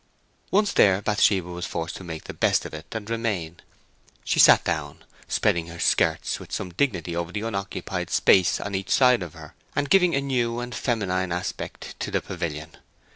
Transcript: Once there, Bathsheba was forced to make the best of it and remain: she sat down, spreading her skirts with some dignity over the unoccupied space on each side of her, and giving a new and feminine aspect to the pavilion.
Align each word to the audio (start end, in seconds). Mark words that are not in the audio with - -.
Once 0.49 0.73
there, 0.73 0.99
Bathsheba 0.99 1.47
was 1.49 1.67
forced 1.67 1.95
to 1.97 2.03
make 2.03 2.23
the 2.23 2.33
best 2.33 2.65
of 2.65 2.73
it 2.73 2.87
and 2.91 3.07
remain: 3.07 3.57
she 4.23 4.39
sat 4.39 4.63
down, 4.63 5.03
spreading 5.27 5.67
her 5.67 5.77
skirts 5.77 6.39
with 6.39 6.51
some 6.51 6.71
dignity 6.73 7.15
over 7.15 7.31
the 7.31 7.41
unoccupied 7.43 8.09
space 8.09 8.59
on 8.59 8.73
each 8.73 8.89
side 8.89 9.21
of 9.21 9.33
her, 9.35 9.53
and 9.75 9.91
giving 9.91 10.15
a 10.15 10.21
new 10.21 10.59
and 10.59 10.73
feminine 10.73 11.31
aspect 11.31 11.93
to 11.99 12.09
the 12.09 12.19
pavilion. 12.19 12.75